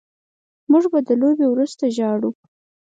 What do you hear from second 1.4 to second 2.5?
وروسته ژاړو